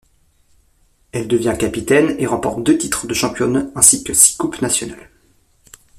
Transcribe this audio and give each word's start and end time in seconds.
Elle 1.11 1.27
devient 1.27 1.55
capitaine 1.59 2.15
et 2.17 2.25
remporte 2.25 2.63
deux 2.63 2.75
titres 2.75 3.05
de 3.05 3.13
championne 3.13 3.71
ainsi 3.75 4.03
que 4.03 4.15
six 4.15 4.35
Coupes 4.35 4.59
nationales. 4.59 5.11